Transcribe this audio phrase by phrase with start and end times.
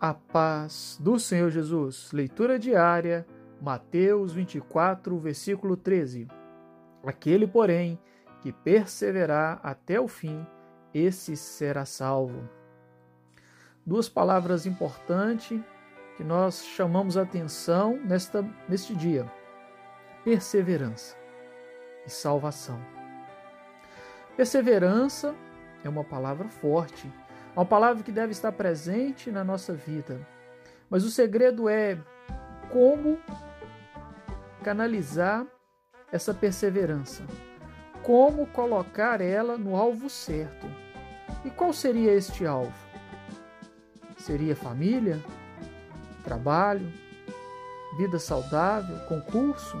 [0.00, 2.10] A paz do Senhor Jesus.
[2.12, 3.26] Leitura diária,
[3.60, 6.28] Mateus 24, versículo 13.
[7.06, 7.98] Aquele, porém,
[8.40, 10.46] que perseverar até o fim,
[10.92, 12.48] esse será salvo.
[13.86, 15.60] Duas palavras importantes
[16.16, 19.30] que nós chamamos atenção nesta, neste dia:
[20.24, 21.16] perseverança
[22.06, 22.80] e salvação.
[24.36, 25.34] Perseverança
[25.84, 27.10] é uma palavra forte,
[27.54, 30.20] é uma palavra que deve estar presente na nossa vida.
[30.90, 31.98] Mas o segredo é
[32.70, 33.18] como
[34.62, 35.46] canalizar
[36.10, 37.22] essa perseverança,
[38.02, 40.66] como colocar ela no alvo certo.
[41.44, 42.72] E qual seria este alvo?
[44.16, 45.22] Seria família,
[46.24, 46.90] trabalho,
[47.98, 49.76] vida saudável, concurso?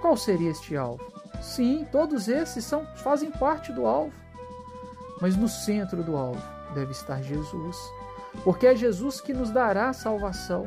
[0.00, 1.10] Qual seria este alvo?
[1.40, 4.12] Sim, todos esses são, fazem parte do alvo.
[5.20, 6.42] Mas no centro do alvo
[6.74, 7.76] deve estar Jesus,
[8.44, 10.64] porque é Jesus que nos dará a salvação.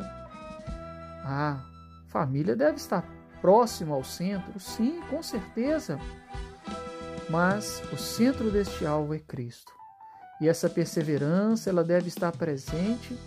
[1.26, 1.60] Ah,
[2.08, 3.04] família deve estar
[3.42, 6.00] próximo ao centro, sim, com certeza.
[7.30, 9.72] Mas o centro deste alvo é Cristo.
[10.40, 13.18] E essa perseverança, ela deve estar presente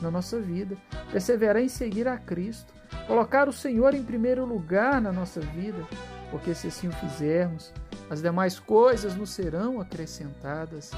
[0.00, 0.76] na nossa vida.
[1.10, 2.72] Perseverar em seguir a Cristo,
[3.06, 5.86] colocar o Senhor em primeiro lugar na nossa vida,
[6.30, 7.72] porque se assim o fizermos,
[8.10, 10.90] as demais coisas nos serão acrescentadas.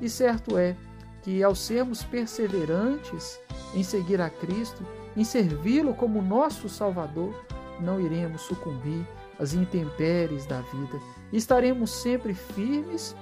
[0.00, 0.76] E certo é
[1.22, 3.38] que, ao sermos perseverantes
[3.74, 7.34] em seguir a Cristo, em servi-lo como nosso Salvador,
[7.80, 9.06] não iremos sucumbir
[9.38, 11.00] às intempéries da vida.
[11.32, 13.14] Estaremos sempre firmes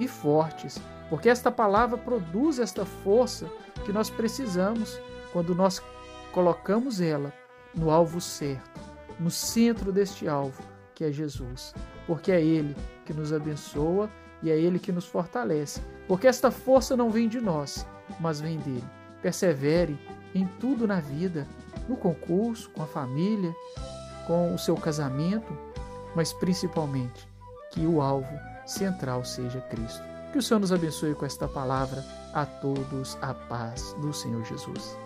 [0.00, 3.46] e fortes, porque esta palavra produz esta força
[3.84, 4.98] que nós precisamos
[5.32, 5.82] quando nós
[6.32, 7.32] colocamos ela
[7.74, 8.80] no alvo certo,
[9.18, 10.62] no centro deste alvo,
[11.02, 11.74] que é Jesus,
[12.06, 14.08] porque é Ele que nos abençoa
[14.40, 17.84] e é Ele que nos fortalece, porque esta força não vem de nós,
[18.20, 18.84] mas vem dele.
[19.20, 19.98] Persevere
[20.32, 21.46] em tudo na vida,
[21.88, 23.52] no concurso, com a família,
[24.28, 25.58] com o seu casamento,
[26.14, 27.28] mas principalmente
[27.72, 28.32] que o alvo
[28.64, 30.02] central seja Cristo.
[30.30, 32.02] Que o Senhor nos abençoe com esta palavra.
[32.32, 34.96] A todos a paz do Senhor Jesus.